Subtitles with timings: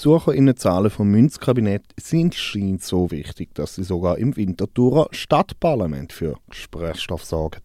[0.00, 7.22] Besucherinnenzahlen vom Münzkabinett sind scheint so wichtig, dass sie sogar im Winterthurer Stadtparlament für Gesprächsstoff
[7.22, 7.60] sorgen.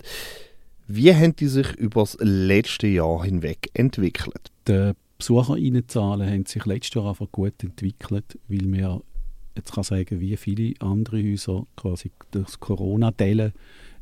[0.86, 4.52] Wie haben die sich über das letzte Jahr hinweg entwickelt?
[4.68, 9.02] Die Besucherinnenzahlen haben sich letztes Jahr einfach gut entwickelt, weil wir
[9.56, 13.54] jetzt kann sagen, wie viele andere Häuser quasi das Corona-Dellen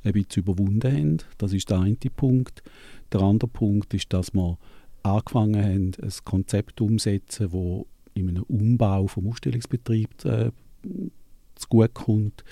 [0.03, 1.17] ein bisschen überwunden haben.
[1.37, 2.63] Das ist der eine Punkt.
[3.11, 4.57] Der andere Punkt ist, dass wir
[5.03, 10.51] angefangen haben, ein Konzept umzusetzen, das in einem Umbau vom Ausstellungsbetrieb äh,
[11.55, 12.43] zugutekommt,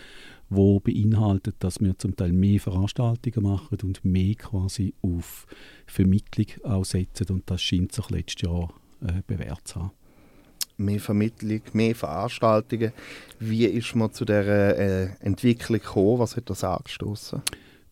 [0.50, 5.48] wo beinhaltet, dass wir zum Teil mehr Veranstaltungen machen und mehr quasi auf
[5.86, 9.92] Vermittlung aussetzen und das scheint sich letztes Jahr äh, bewährt zu haben.
[10.78, 12.92] Mehr Vermittlung, mehr Veranstaltungen.
[13.40, 16.20] Wie ist man zu dieser äh, Entwicklung gekommen?
[16.20, 17.42] Was hat das angestoßen?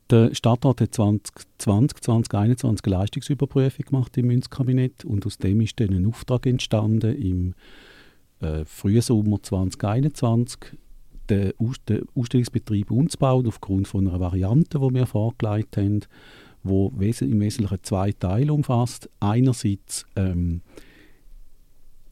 [0.09, 5.94] Der Stadtrat hat 2020, 2021 eine Leistungsüberprüfung gemacht im Münzkabinett und aus dem ist dann
[5.94, 7.54] ein Auftrag entstanden im
[8.40, 10.77] äh, frühen Sommer 2021
[11.30, 11.54] den,
[11.88, 15.99] den Ausstellungsbetrieb umzubauen aufgrund von einer Variante, die wir vorgelegt haben,
[16.63, 16.90] die
[17.21, 19.12] im Wesentlichen zwei Teile umfasst.
[19.20, 20.62] Einerseits ähm,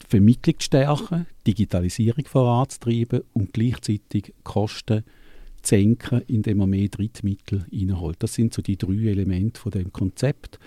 [0.02, 5.27] die Vermittlung zu stärken, Digitalisierung voranzutreiben und gleichzeitig Kosten zu
[5.68, 8.16] senken, indem man mehr Drittmittel reinholt.
[8.20, 10.58] Das sind so die drei Elemente von dem Konzept.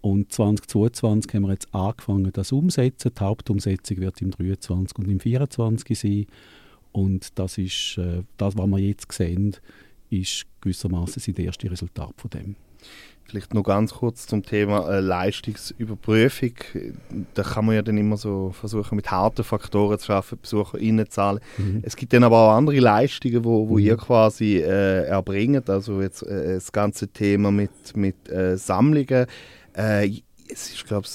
[0.00, 3.12] Und 2022 haben wir jetzt angefangen, das umzusetzen.
[3.16, 6.26] Die Hauptumsetzung wird im 23 und im 24 sein.
[6.92, 9.56] Und das ist äh, das, was wir jetzt sehen,
[10.10, 12.56] ist gewissermaßen das erste Resultat von dem.
[13.28, 16.52] Vielleicht noch ganz kurz zum Thema äh, Leistungsüberprüfung.
[17.34, 21.40] Da kann man ja dann immer so versuchen, mit harten Faktoren zu arbeiten, BesucherInnenzahlen.
[21.58, 21.82] Mhm.
[21.82, 23.84] Es gibt dann aber auch andere Leistungen, wo, wo mhm.
[23.84, 25.68] ihr quasi äh, erbringt.
[25.68, 29.26] Also jetzt äh, das ganze Thema mit, mit äh, Sammlungen.
[30.50, 31.06] Es glaube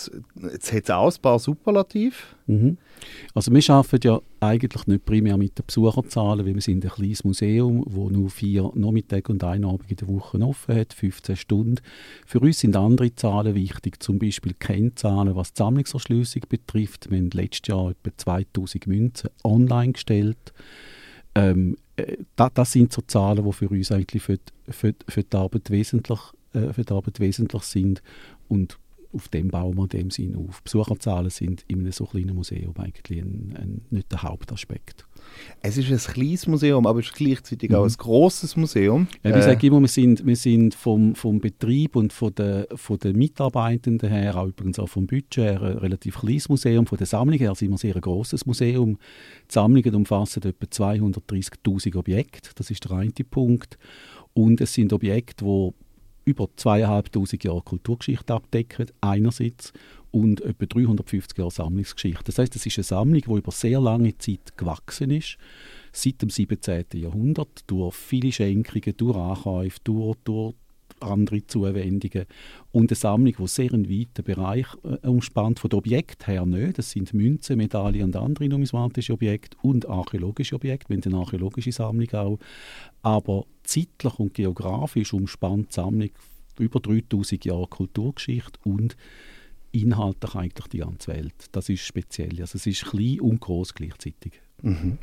[0.51, 2.35] jetzt hat es auch ein paar Superlativ.
[2.45, 2.77] Mhm.
[3.33, 7.23] Also wir arbeiten ja eigentlich nicht primär mit den Besucherzahlen, weil wir sind ein kleines
[7.23, 11.81] Museum, das nur vier Nachmittage und einen Abend in der Woche offen hat, 15 Stunden.
[12.25, 17.09] Für uns sind andere Zahlen wichtig, zum Beispiel Kennzahlen, was die Sammlungserschließung betrifft.
[17.09, 20.53] Wir haben letztes Jahr etwa 2000 Münzen online gestellt.
[21.35, 25.23] Ähm, äh, das, das, sind so Zahlen, die für uns eigentlich für die, für, für
[25.23, 26.19] die Arbeit wesentlich
[26.53, 28.03] äh, für die Arbeit wesentlich sind
[28.47, 28.77] und
[29.13, 30.61] auf dem wir in dem Sinn auf.
[30.63, 35.05] Besucherzahlen sind in einem so kleinen Museum eigentlich ein, ein, nicht der Hauptaspekt.
[35.61, 37.75] Es ist ein kleines Museum, aber es ist gleichzeitig mhm.
[37.77, 39.07] auch ein grosses Museum.
[39.23, 39.41] Ja, ich äh.
[39.41, 44.09] sage immer, wir sind, wir sind vom, vom Betrieb und von den, von den Mitarbeitenden
[44.09, 46.85] her, auch übrigens auch vom Budget her, ein relativ kleines Museum.
[46.85, 48.97] Von der Sammlung her sind wir sehr ein grosses Museum.
[49.49, 53.77] Die Sammlungen umfassen etwa 230'000 Objekte, das ist der eine Punkt.
[54.33, 55.71] Und es sind Objekte, die
[56.25, 59.73] über zweieinhalbtausend Jahre Kulturgeschichte abdecken, einerseits,
[60.11, 62.23] und etwa 350 Jahre Sammlungsgeschichte.
[62.25, 65.37] Das heißt, es ist eine Sammlung, die über sehr lange Zeit gewachsen ist,
[65.91, 66.85] seit dem 17.
[66.93, 70.53] Jahrhundert, durch viele Schenkungen, durch Ankäufe, durch, durch
[71.03, 72.25] andere Zuwendungen
[72.71, 76.77] und eine Sammlung, die sehr einen weiten Bereich äh, umspannt, von den Objekten her nicht.
[76.77, 82.11] Das sind Münzen, Medaillen und andere numismatische Objekte und archäologische Objekte, wenn eine archäologische Sammlung
[82.13, 82.39] auch.
[83.01, 86.09] Aber zeitlich und geografisch umspannt die Sammlung
[86.59, 88.95] über 3000 Jahre Kulturgeschichte und
[89.71, 91.33] inhaltlich eigentlich die ganze Welt.
[91.51, 92.39] Das ist speziell.
[92.39, 94.33] Also es ist klein und groß gleichzeitig.
[94.61, 94.99] Mhm.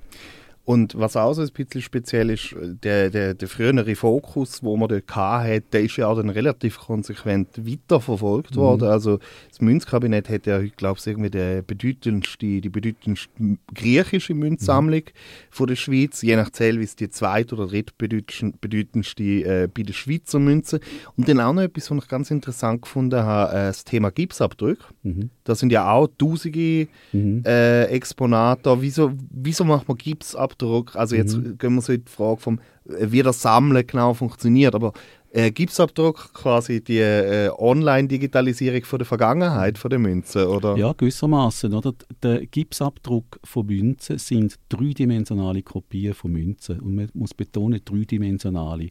[0.64, 2.54] Und was auch so ein bisschen speziell ist,
[2.84, 6.78] der, der, der frühere Fokus, wo man dort hatte, der ist ja auch dann relativ
[6.78, 8.60] konsequent weiterverfolgt mhm.
[8.60, 8.88] worden.
[8.88, 9.18] Also
[9.48, 13.30] das Münzkabinett hat ja heute, glaube ich, irgendwie die bedeutendste, die bedeutendste
[13.74, 15.50] griechische Münzsammlung mhm.
[15.50, 20.80] von der Schweiz, je nach Zählweise die zweit- oder drittbedeutendste äh, bei den Schweizer Münzen.
[21.16, 24.78] Und dann auch noch etwas, was ich ganz interessant gefunden habe, äh, das Thema Gipsabdruck.
[25.02, 25.30] Mhm.
[25.42, 27.42] Da sind ja auch tausende mhm.
[27.44, 28.80] äh, Exponate.
[28.80, 30.49] Wieso, wieso macht man Gipsabdruck?
[30.50, 31.58] Gipsabdruck, also jetzt mhm.
[31.58, 34.92] gehen wir so in die Frage vom, äh, wie das Sammeln genau funktioniert, aber
[35.32, 40.76] äh, Gipsabdruck quasi die äh, Online-Digitalisierung von der Vergangenheit von der Münzen, oder?
[40.76, 41.72] Ja, gewissermaßen.
[41.72, 41.92] Oder?
[42.20, 46.80] Der Gipsabdruck von Münzen sind dreidimensionale Kopien von Münzen.
[46.80, 48.88] Und man muss betonen, dreidimensionale.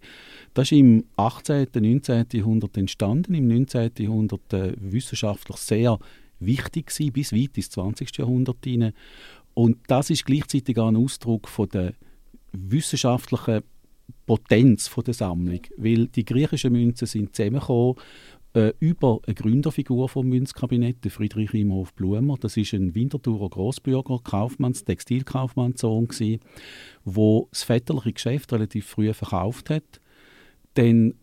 [0.54, 2.26] Das ist im 18., und 19.
[2.32, 3.92] Jahrhundert entstanden, im 19.
[4.00, 6.00] Jahrhundert äh, wissenschaftlich sehr
[6.40, 8.18] wichtig gewesen, bis weit ins 20.
[8.18, 8.94] Jahrhundert hinein.
[9.60, 11.94] Und das ist gleichzeitig auch ein Ausdruck von der
[12.54, 13.62] wissenschaftlichen
[14.26, 17.96] Potenz von der Sammlung, weil die griechischen Münzen sind zusammengekommen
[18.54, 22.38] äh, über eine Gründerfigur vom Münzkabinett, Friedrich Imhof Blumer.
[22.40, 26.40] Das ist ein Winterthurer Großbürger, Kaufmanns, Textilkaufmannssohn gsi,
[27.04, 30.00] wo das väterliche Geschäft relativ früh verkauft hat,
[30.76, 31.16] dann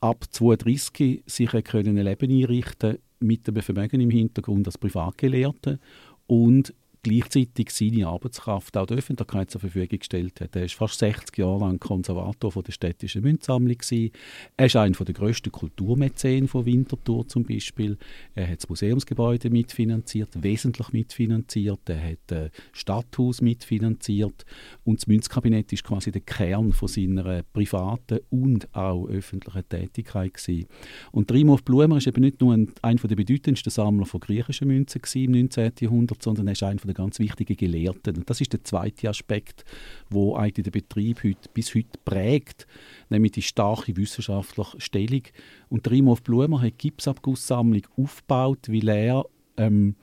[0.00, 5.78] ab 32 sich ein Leben einrichten mit einem Vermögen im Hintergrund als Privatgelehrter.
[6.26, 6.72] Und
[7.08, 10.54] gleichzeitig seine Arbeitskraft auch der Öffentlichkeit zur Verfügung gestellt hat.
[10.54, 13.76] Er war fast 60 Jahre lang Konservator von der städtischen Münzsammlung.
[13.78, 14.10] Gewesen.
[14.56, 17.96] Er ist einer der grössten Kulturmäzen von Winterthur zum Beispiel.
[18.34, 21.80] Er hat das Museumsgebäude mitfinanziert, wesentlich mitfinanziert.
[21.88, 24.44] Er hat das Stadthaus mitfinanziert.
[24.84, 30.34] Und das Münzkabinett ist quasi der Kern von seiner privaten und auch öffentlichen Tätigkeit.
[30.34, 30.66] Gewesen.
[31.12, 35.00] Und Trimov Blumer ist eben nicht nur ein, einer der bedeutendsten Sammler von griechischen Münzen
[35.14, 35.72] im 19.
[35.80, 38.16] Jahrhundert, sondern er ist einer der ganz wichtigen Gelehrten.
[38.16, 39.64] Und das ist der zweite Aspekt,
[40.10, 42.66] wo eigentlich den Betrieb heute, bis heute prägt,
[43.08, 45.22] nämlich die starke wissenschaftliche Stellung.
[45.68, 49.24] Und Trimov Blumer hat die Gipsabgusssammlung aufgebaut, weil er
[49.56, 49.94] ähm,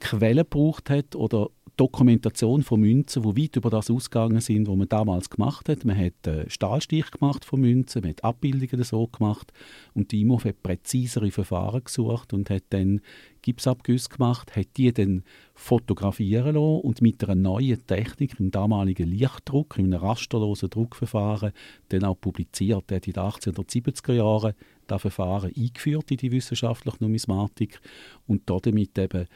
[0.00, 4.88] Quellen gebraucht hat oder Dokumentation von Münzen, die weit über das ausgegangen sind, was man
[4.88, 5.84] damals gemacht hat.
[5.84, 9.52] Man hat äh, Stahlstich gemacht von Münzen, man hat Abbildungen so gemacht
[9.92, 13.00] und die IMOF hat präzisere Verfahren gesucht und hat dann
[13.42, 15.22] Gipsabgüsse gemacht, hat die dann
[15.54, 21.52] fotografieren lassen und mit einer neuen Technik, im damaligen Lichtdruck, in einem rasterlosen Druckverfahren,
[21.90, 22.90] dann auch publiziert.
[22.90, 24.54] Er hat in den 1870er Jahren
[24.86, 27.80] das Verfahren eingeführt in die wissenschaftliche Numismatik
[28.26, 29.26] und damit eben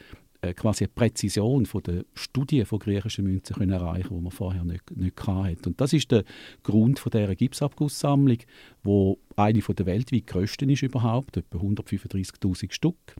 [0.41, 4.63] äh, quasi eine Präzision von der Studie von griechischen Münzen können erreichen, die man vorher
[4.63, 5.69] nicht, nicht hatte.
[5.69, 6.23] Und das ist der
[6.63, 8.39] Grund von dieser Gipsabgusssammlung,
[8.83, 13.15] wo eine der weltweit grössten ist überhaupt, etwa 135'000 Stück,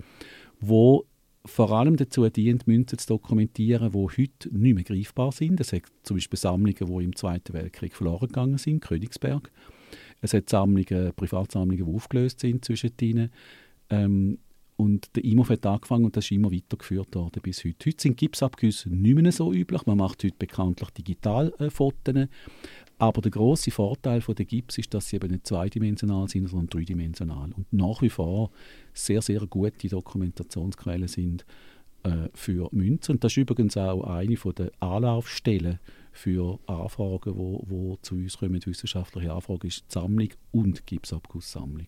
[0.60, 1.06] wo
[1.46, 5.60] vor allem dazu dient, Münzen zu dokumentieren, die heute nicht mehr greifbar sind.
[5.60, 9.52] Es hat zum Beispiel Sammlungen, die im Zweiten Weltkrieg verloren gegangen sind, Königsberg.
[10.22, 13.32] Es hat Sammlungen, Privatsammlungen, die aufgelöst sind zwischen ihnen.
[13.90, 14.38] Ähm,
[14.82, 17.86] und der IMOF hat angefangen und das ist immer weitergeführt worden bis heute.
[17.86, 19.86] Heute sind Gipsabgüsse nicht mehr so üblich.
[19.86, 22.16] Man macht heute bekanntlich Digitalfotos.
[22.16, 22.28] Äh,
[22.98, 26.70] aber der große Vorteil von der Gips ist, dass sie eben nicht zweidimensional sind, sondern
[26.70, 27.52] dreidimensional.
[27.56, 28.50] Und nach wie vor
[28.92, 31.46] sehr, sehr gute Dokumentationsquellen sind
[32.02, 33.14] äh, für Münzen.
[33.14, 35.80] Und das ist übrigens auch eine der Anlaufstellen
[36.12, 41.88] für Anfragen, wo, wo zu uns kommen, wissenschaftliche Anfragen, ist die Sammlung und Gipsabgusssammlung.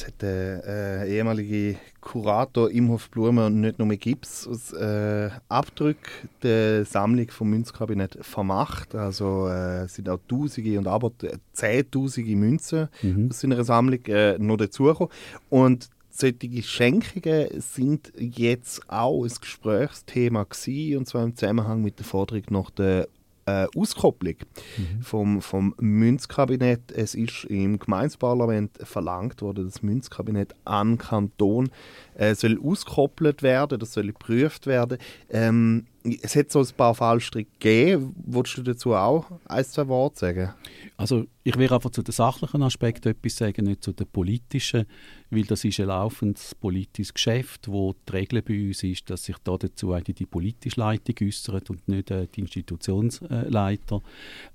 [0.00, 6.86] Jetzt hat der äh, ehemalige Kurator Imhof Blumer nicht nur Gips aus äh, Abdrücken der
[6.86, 8.94] Sammlung vom Münzkabinett vermacht.
[8.94, 11.12] Also äh, sind auch Tausende und aber
[11.52, 13.28] Zehntausende Münzen mhm.
[13.28, 15.12] aus seiner Sammlung äh, noch dazugekommen.
[15.50, 22.06] Und solche Schenkungen sind jetzt auch ein Gesprächsthema gewesen, und zwar im Zusammenhang mit der
[22.06, 23.06] Forderung nach der
[23.50, 24.34] äh, Auskopplung
[24.76, 25.02] mhm.
[25.02, 26.92] vom, vom Münzkabinett.
[26.92, 31.70] Es ist im Gemeinsparlament verlangt worden, dass das Münzkabinett an Kanton
[32.14, 34.98] äh, soll auskoppelt werden, das soll geprüft werden.
[35.30, 35.86] Ähm,
[36.22, 38.14] es hat so ein paar Fallstricke gegeben.
[38.24, 40.54] Wolltest du dazu auch ein, zwei Worte sagen?
[40.96, 44.84] Also ich will einfach zu den sachlichen Aspekten etwas sagen, nicht zu den politischen,
[45.30, 49.36] weil das ist ein laufendes politisches Geschäft, wo die Regel bei uns ist, dass sich
[49.42, 54.02] da dazu eigentlich die politische Leitung äußert und nicht äh, die Institutionsleiter.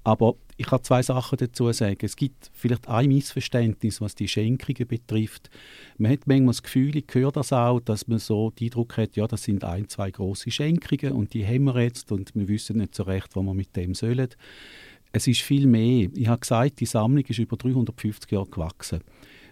[0.04, 1.98] Aber ich kann zwei Sachen dazu sagen.
[2.02, 5.50] Es gibt vielleicht ein Missverständnis, was die Schenkungen betrifft.
[5.98, 9.16] Man hat manchmal das Gefühl, ich höre das auch, dass man so den Eindruck hat,
[9.16, 12.78] ja, das sind ein, zwei große Schenkungen und die haben wir jetzt und wir wissen
[12.78, 14.30] nicht so recht, was wir mit dem sollen.
[15.16, 16.10] Es ist viel mehr.
[16.14, 19.00] Ich habe gesagt, die Sammlung ist über 350 Jahre gewachsen.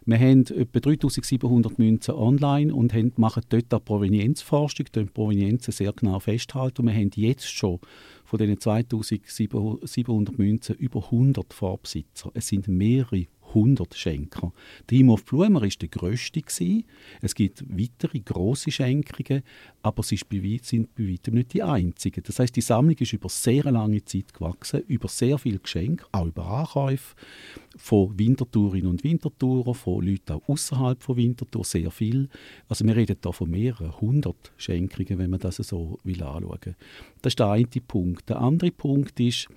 [0.05, 5.93] Wir haben etwa 3700 Münzen online und haben, machen dort auch Provenienzforschung, die Provenienzen sehr
[5.93, 6.81] genau festhalten.
[6.81, 7.79] Und wir haben jetzt schon
[8.25, 12.29] von diesen 2700 Münzen über 100 Vorbesitzer.
[12.33, 14.53] Es sind mehrere 100 Schenker.
[14.89, 16.41] Der Himmelhof Blumer war der grösste.
[16.41, 16.85] Gewesen.
[17.21, 19.43] Es gibt weitere grosse Schenkungen,
[19.81, 20.29] aber sie sind
[20.95, 22.23] bei weitem nicht die einzigen.
[22.25, 26.25] Das heißt, die Sammlung ist über sehr lange Zeit gewachsen, über sehr viele Geschenke, auch
[26.25, 27.15] über Ankäufe
[27.75, 32.29] von Wintertourinnen und Wintertourer, von Leuten außerhalb von Winterthur, sehr viel.
[32.67, 36.75] Also wir reden hier von mehreren hundert Schenkungen, wenn man das so will anschauen.
[37.21, 38.29] Das ist der eine Punkt.
[38.29, 39.47] Der andere Punkt ist,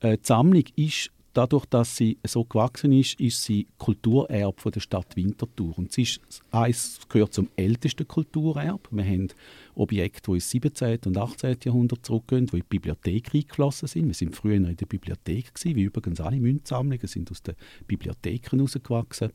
[0.00, 4.80] äh, die Sammlung ist dadurch, dass sie so gewachsen ist, ist sie Kulturerbe von der
[4.80, 5.76] Stadt Winterthur.
[5.76, 8.88] Und sie ist, eins gehört zum ältesten Kulturerbe.
[8.90, 9.28] Wir haben
[9.74, 10.98] Objekte, die ins 17.
[11.06, 11.56] und 18.
[11.64, 14.06] Jahrhundert zurückgehen, die in die Bibliothek eingeflossen sind.
[14.06, 17.54] Wir sind früher in der Bibliothek gewesen, wie übrigens alle Münzsammlungen sind aus den
[17.86, 19.30] Bibliotheken herausgewachsen.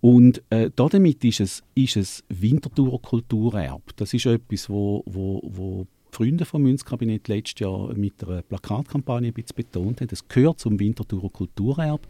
[0.00, 3.92] Und äh, damit ist es, ist es Winterthurer Kulturerbe.
[3.96, 9.34] Das ist etwas, wo, wo, wo Freunde vom Münzkabinett letztes Jahr mit einer Plakatkampagne ein
[9.34, 10.08] bisschen betont haben.
[10.12, 12.06] Es gehört zum Winterthurer Kulturerbe.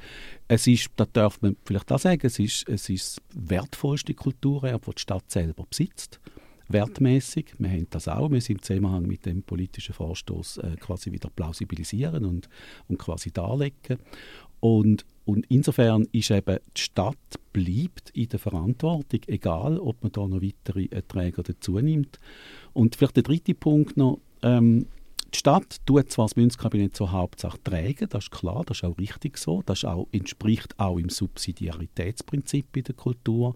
[0.49, 4.87] Es ist, da darf man vielleicht auch sagen, es ist, es ist das wertvollste Kulturerbe,
[4.87, 6.21] das die Stadt selber besitzt.
[6.69, 7.55] Wertmäßig.
[7.59, 8.31] Wir haben das auch.
[8.31, 12.49] Wir sind im Zusammenhang mit dem politischen Vorstoß äh, quasi wieder plausibilisieren und,
[12.89, 13.99] und quasi darlegen.
[14.59, 17.17] Und und insofern ist eben die Stadt
[17.53, 22.19] bleibt in der Verantwortung, egal ob man da noch weitere Erträge dazu nimmt.
[22.73, 24.87] Und vielleicht der dritte Punkt noch, ähm,
[25.33, 28.99] die Stadt tut zwar das Münzkabinett zur Hauptsache tragen, das ist klar, das ist auch
[28.99, 33.55] richtig so, das auch, entspricht auch im Subsidiaritätsprinzip in der Kultur,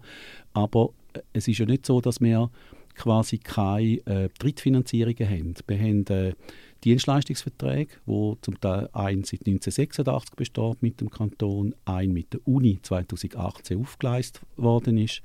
[0.53, 2.49] aber äh, es ist ja nicht so, dass wir
[2.95, 5.53] quasi keine äh, Drittfinanzierungen haben.
[5.67, 6.33] Wir haben äh,
[6.83, 12.79] Dienstleistungsverträge, wo zum Teil ein seit 1986 besteht mit dem Kanton, ein mit der Uni
[12.81, 15.21] 2018 aufgeleistet worden ist.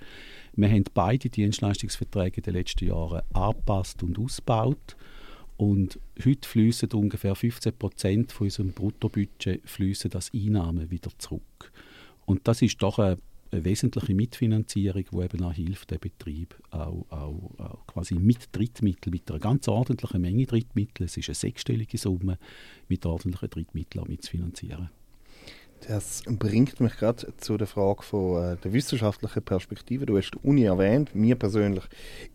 [0.55, 4.97] Wir haben beide Dienstleistungsverträge in den letzten Jahren angepasst und ausgebaut.
[5.57, 11.73] Und heute fließen ungefähr 15 Prozent von unserem Bruttobudget fließen als Einnahmen wieder zurück.
[12.25, 13.19] Und das ist doch eine
[13.53, 19.13] eine wesentliche Mitfinanzierung, die eben auch hilft, den Betrieb auch, auch, auch quasi mit Drittmitteln,
[19.13, 22.39] mit einer ganz ordentlichen Menge Drittmittel, es ist eine sechsstellige Summe,
[22.89, 24.91] mit ordentlichen Drittmitteln auch mitzufinanzieren.
[25.89, 30.07] Das bringt mich gerade zu der Frage von äh, der wissenschaftlichen Perspektive.
[30.07, 31.13] Du hast die Uni erwähnt.
[31.13, 31.83] Mir persönlich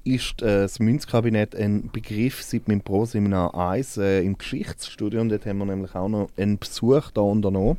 [0.04, 5.30] ist äh, das Münzkabinett ein Begriff seit meinem Pro-Seminar 1 äh, im Geschichtsstudium.
[5.30, 7.78] Dort haben wir nämlich auch noch einen Besuch da unternommen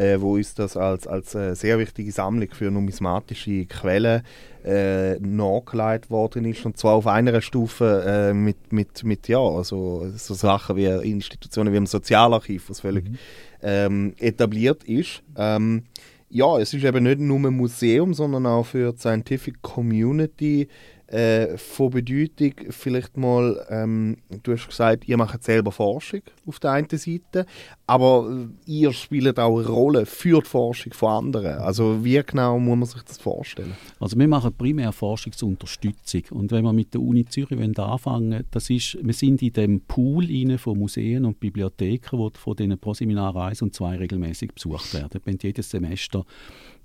[0.00, 4.22] äh, wo uns das als, als äh, sehr wichtige Sammlung für numismatische Quellen
[4.64, 6.64] äh, nachgelegt worden ist.
[6.64, 11.72] Und zwar auf einer Stufe äh, mit, mit, mit ja, also so Sachen wie Institutionen
[11.72, 13.18] wie im Sozialarchiv, was völlig mhm.
[13.62, 15.22] ähm, etabliert ist.
[15.36, 15.84] Ähm,
[16.30, 20.68] ja, es ist eben nicht nur ein Museum, sondern auch für die Scientific Community
[21.10, 26.72] äh, von Bedeutung vielleicht mal, ähm, du hast gesagt, ihr macht selber Forschung auf der
[26.72, 27.46] einen Seite,
[27.86, 31.58] aber ihr spielt auch eine Rolle für die Forschung von anderen.
[31.58, 33.76] Also wie genau muss man sich das vorstellen?
[33.98, 38.98] Also wir machen primär Forschungsunterstützung und wenn wir mit der Uni Zürich anfangen das ist,
[39.02, 40.26] wir sind in dem Pool
[40.58, 45.20] von Museen und Bibliotheken, die von diesen pro Seminar 1 und 2 regelmäßig besucht werden.
[45.24, 46.24] Wir jedes Semester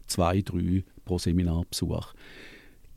[0.07, 2.13] zwei, drei pro Seminarbesuch.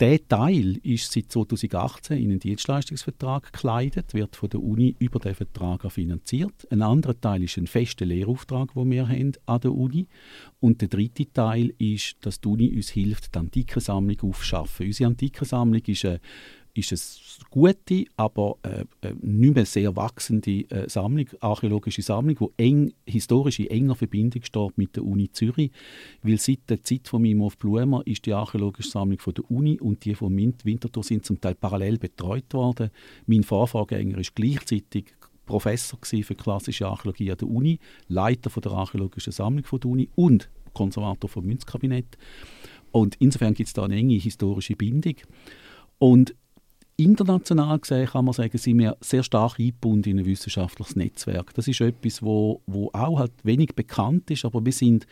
[0.00, 5.34] Der Teil ist seit 2018 in einen Dienstleistungsvertrag gekleidet, wird von der Uni über den
[5.34, 6.68] Vertrag finanziert.
[6.70, 10.06] Ein anderer Teil ist ein fester Lehrauftrag, den wir haben an der Uni.
[10.60, 14.86] Und der dritte Teil ist, dass die Uni uns hilft, die Antikensammlung aufzuschaffen.
[14.86, 16.20] Unsere Antikensammlung ist eine
[16.75, 22.62] ist es gute, aber äh, äh, nicht mehr sehr wachsende äh, Sammlung, archäologische Sammlung, die
[22.62, 25.70] eng, historisch in enger Verbindung steht mit der Uni Zürich.
[26.22, 30.04] Weil seit der Zeit von Mimo Blumer ist die archäologische Sammlung von der Uni und
[30.04, 32.90] die von Mint Winterthur sind zum Teil parallel betreut worden.
[33.26, 35.14] Mein Vorvorgänger ist gleichzeitig
[35.46, 40.08] Professor für klassische Archäologie an der Uni, Leiter von der archäologischen Sammlung von der Uni
[40.14, 42.18] und Konservator vom Münzkabinett.
[42.92, 45.14] Und insofern gibt es da eine enge historische Bindung.
[45.98, 46.34] Und
[47.00, 51.54] International gesehen kann man sagen, sind wir sehr stark eingebunden in ein wissenschaftliches Netzwerk.
[51.54, 55.06] Das ist etwas, wo, wo auch halt wenig bekannt ist, aber wir sind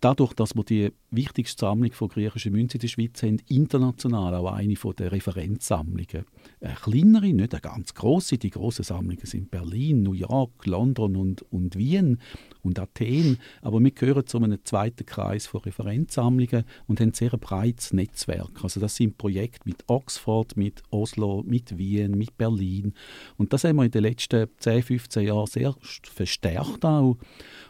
[0.00, 4.52] dadurch, dass wir die wichtigste Sammlung von griechischen Münzen in der Schweiz haben, international auch
[4.52, 6.24] eine der Referenzsammlungen.
[6.60, 8.38] Eine kleinere, nicht eine ganz große.
[8.38, 12.18] Die grossen Sammlungen sind Berlin, New York, London und, und Wien
[12.62, 13.38] und Athen.
[13.62, 18.62] Aber wir gehören zu einem zweiten Kreis von Referenzsammlungen und haben sehr ein breites Netzwerk.
[18.62, 22.94] Also das sind Projekte mit Oxford, mit Oslo, mit Wien, mit Berlin.
[23.36, 25.74] Und das haben wir in den letzten 10, 15 Jahren sehr
[26.04, 27.16] verstärkt auch.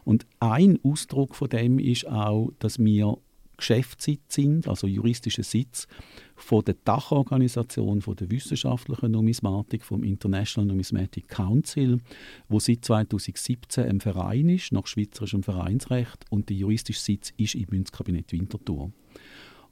[0.05, 3.17] Und ein Ausdruck von dem ist auch, dass wir
[3.61, 5.87] Geschäftssitz sind, also juristischer Sitz
[6.35, 11.99] von der Dachorganisation von der wissenschaftlichen Numismatik vom International Numismatic Council,
[12.49, 17.67] wo seit 2017 ein Verein ist nach schweizerischem Vereinsrecht und der juristische Sitz ist im
[17.71, 18.91] Münzkabinett Winterthur.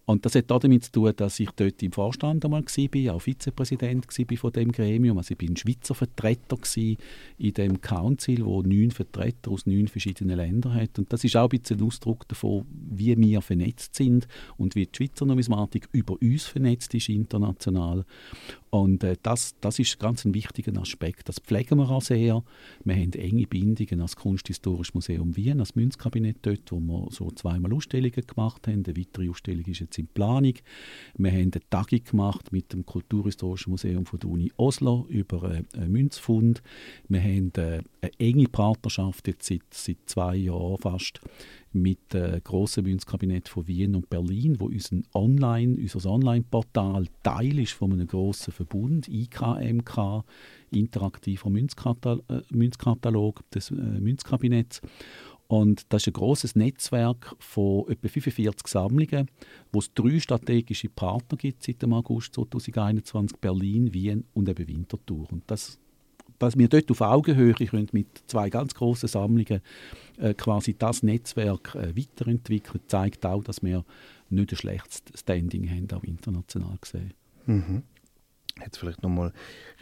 [0.08, 4.06] Und das hat damit zu tun, dass ich dort im Vorstand einmal war, auch Vizepräsident
[4.08, 5.18] war von dem Gremium.
[5.18, 6.56] Also ich bin Schweizer Vertreter
[7.36, 10.98] in dem Council, wo neun Vertreter aus neun verschiedenen Ländern hat.
[10.98, 14.86] Und das ist auch ein bisschen ein Ausdruck davon, wie wir vernetzt sind und wie
[14.86, 18.06] die Schweizer Numismatik über uns vernetzt ist international.
[18.70, 21.28] Und äh, das, das ist ganz ein wichtiger Aspekt.
[21.28, 22.42] Das pflegen wir auch sehr.
[22.84, 27.72] Wir haben enge Bindungen als Kunsthistorisches Museum Wien, als Münzkabinett dort, wo wir so zweimal
[27.72, 28.84] Ausstellungen gemacht haben.
[28.86, 30.54] Eine weitere Ausstellung ist jetzt in Planung.
[31.16, 35.92] Wir haben eine Tagung gemacht mit dem Kulturhistorischen Museum von der Uni Oslo über einen
[35.92, 36.62] Münzfund.
[37.08, 41.20] Wir haben äh, eine enge Partnerschaft jetzt seit, seit zwei Jahren fast
[41.72, 47.72] mit dem grossen Münzkabinett von Wien und Berlin, wo unser Online, unser Online-Portal Teil ist
[47.72, 50.24] von einem grossen Verbund, IKMK,
[50.70, 54.80] interaktiver Münzkatal äh, Münzkatalog des äh, Münzkabinetts.
[55.48, 59.30] Und das ist ein großes Netzwerk von etwa 45 Sammlungen,
[59.72, 65.26] wo es drei strategische Partner gibt seit dem August 2021, Berlin, Wien und eben Winterthur.
[65.32, 65.78] Und das
[66.38, 69.60] dass wir dort auf Augenhöhe können mit zwei ganz großen Sammlungen
[70.18, 73.84] äh, quasi das Netzwerk äh, weiterentwickeln, zeigt auch, dass wir
[74.30, 77.14] nicht ein schlechtes Standing haben, auch international gesehen.
[77.46, 77.82] Mhm.
[78.64, 79.32] Jetzt vielleicht nochmal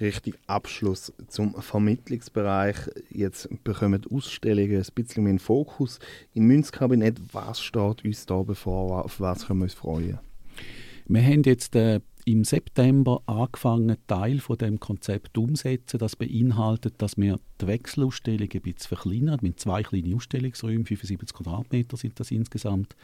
[0.00, 2.76] richtig Abschluss zum Vermittlungsbereich.
[3.10, 5.98] Jetzt bekommen die Ausstellungen ein bisschen mehr Fokus.
[6.34, 9.04] Im Münzkabinett, was steht uns da bevor?
[9.04, 10.18] Auf was können wir uns freuen?
[11.06, 15.98] Wir haben jetzt äh, im September angefangen, Teil von dem Konzept umzusetzen.
[15.98, 21.96] Das beinhaltet, dass wir die Wechselausstellung ein bisschen verkleinern, mit zwei kleinen Ausstellungsräumen, 75 Quadratmeter
[21.96, 22.96] sind das insgesamt.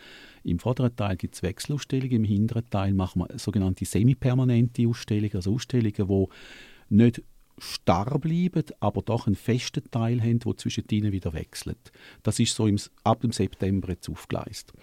[0.42, 5.54] Im vorderen Teil gibt es Wechselausstellungen, im hinteren Teil machen wir sogenannte semipermanente Ausstellungen, also
[5.54, 6.26] Ausstellungen, die
[6.96, 7.22] nicht
[7.58, 11.92] starr bleiben, aber doch einen festen Teil haben, der zwischen ihnen wieder wechselt.
[12.24, 14.74] Das ist so im, ab dem September jetzt aufgeleistet.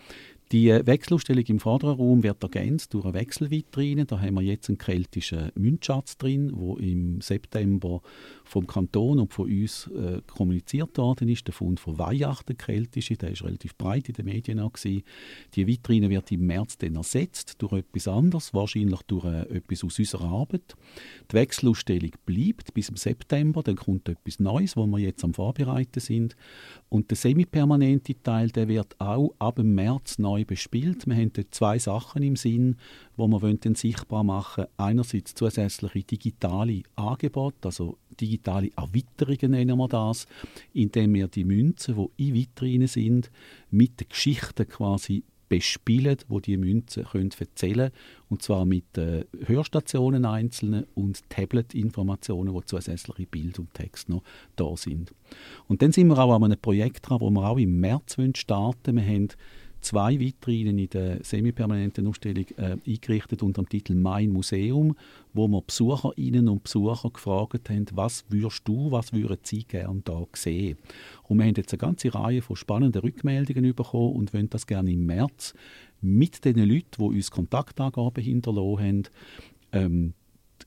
[0.51, 4.05] Die Wechselausstellung im vorderen Raum wird ergänzt durch eine Wechselvitrine.
[4.07, 8.01] Da haben wir jetzt einen keltischen Münzschatz drin, wo im September
[8.45, 11.45] vom Kanton und von uns äh, kommuniziert worden ist.
[11.45, 15.03] Der Fund von Weihach, der keltische, der ist relativ breit in den Medien auch gewesen.
[15.53, 19.99] Die Vitrine wird im März dann ersetzt durch etwas anderes, wahrscheinlich durch äh, etwas aus
[19.99, 20.75] unserer Arbeit.
[21.31, 25.99] Die Wechselausstellung bleibt bis im September, dann kommt etwas Neues, wo wir jetzt am Vorbereiten
[25.99, 26.35] sind.
[26.89, 31.05] Und der semipermanente Teil, der wird auch ab März neu bespielt.
[31.05, 32.77] Wir haben dort zwei Sachen im Sinn,
[33.15, 40.25] wo wir wollen sichtbar machen Einerseits zusätzliche digitale Angebote, also digitale Erweiterungen nennen wir das,
[40.73, 43.29] indem wir die Münzen, die in Vitrinen sind,
[43.69, 47.91] mit den Geschichten quasi bespielen, wo die Münzen können erzählen
[48.29, 54.23] und zwar mit äh, Hörstationen einzelnen und Tablet-Informationen, wo zusätzliche Bild und Text noch
[54.55, 55.13] da sind.
[55.67, 58.95] Und dann sind wir auch an einem Projekt dran, wo wir auch im März starten
[58.95, 59.05] wollen.
[59.05, 59.27] Wir haben
[59.81, 64.95] zwei Vitrinen in der semipermanenten Ausstellung äh, eingerichtet unter dem Titel Mein Museum,
[65.33, 70.25] wo wir Besucherinnen und Besucher gefragt haben, was würdest du, was würden sie gerne da
[70.33, 70.77] sehen?
[71.27, 74.91] Und wir haben jetzt eine ganze Reihe von spannenden Rückmeldungen bekommen und wollen das gerne
[74.91, 75.53] im März
[76.01, 79.03] mit den Leuten, die uns Kontaktangaben hinterlassen haben,
[79.71, 80.13] ähm,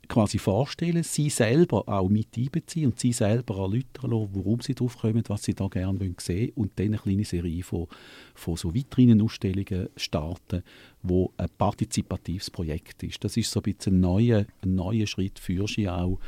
[0.08, 4.98] quasi vorstellen, sie selber auch mit einbeziehen und sie selber erläutern lassen, warum sie drauf
[4.98, 7.86] kommen, was sie da gerne sehen wollen und dann eine kleine Serie von,
[8.34, 10.62] von so Vitrinenausstellungen starten,
[11.02, 13.22] wo ein partizipatives Projekt ist.
[13.24, 16.18] Das ist so ein bisschen ein neuer, ein neuer Schritt für sie auch,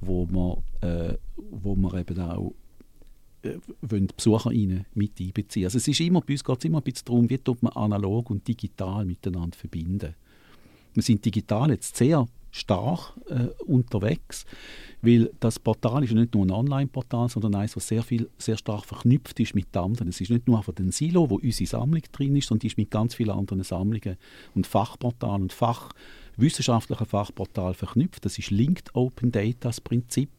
[0.00, 2.54] wo man, äh, wo man eben auch
[3.42, 5.64] äh, wollen die BesucherInnen mit einbeziehen.
[5.64, 8.30] Also es ist immer, bei uns geht es immer ein bisschen darum, wie man analog
[8.30, 10.14] und digital miteinander verbinden.
[10.92, 14.44] Wir sind digital jetzt sehr stark äh, unterwegs,
[15.02, 18.84] weil das Portal ist nicht nur ein Online-Portal, sondern eines, das sehr viel, sehr stark
[18.84, 20.08] verknüpft ist mit anderen.
[20.08, 22.76] Es ist nicht nur einfach ein Silo, wo unsere Sammlung drin ist, sondern die ist
[22.76, 24.16] mit ganz vielen anderen Sammlungen
[24.54, 25.90] und Fachportalen und Fach
[26.36, 28.24] wissenschaftlichen Fachportalen verknüpft.
[28.24, 30.30] Das ist Linked Open Data das Prinzip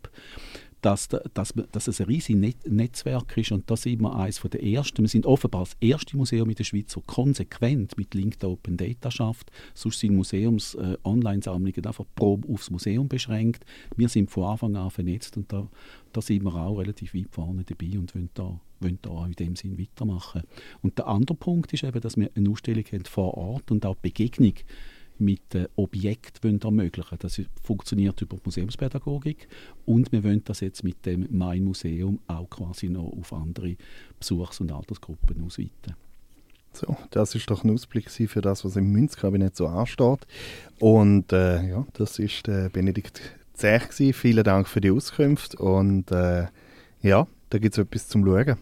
[0.82, 5.04] dass, dass, dass es ein riesiges Netzwerk ist und das wir eines der ersten.
[5.04, 9.12] Wir sind offenbar das erste Museum in der Schweiz, das konsequent mit Linked Open Data
[9.12, 9.52] schafft.
[9.74, 13.64] Sonst sind Museums-Online-Sammlungen äh, einfach prob aufs Museum beschränkt.
[13.96, 15.68] Wir sind von Anfang an vernetzt und da,
[16.14, 19.56] da sind wir auch relativ weit vorne dabei und wollen da, wollen da in dem
[19.56, 20.42] Sinn weitermachen.
[20.82, 23.96] Und der andere Punkt ist eben, dass wir eine Ausstellung haben vor Ort und auch
[23.96, 24.56] Begegnung
[25.22, 29.48] mit äh, Objekten ermöglichen Das funktioniert über Museumspädagogik
[29.86, 33.76] und wir wollen das jetzt mit dem Mein Museum auch quasi noch auf andere
[34.20, 35.96] Besuchs- und Altersgruppen ausweiten.
[36.74, 40.26] So, das ist doch ein Ausblick für das, was im Münzkabinett so ansteht.
[40.80, 43.22] Und äh, ja, das ist äh, Benedikt
[43.54, 44.16] Zech.
[44.16, 46.48] Vielen Dank für die Auskunft und äh,
[47.02, 48.58] ja, da gibt es etwas zum Schauen.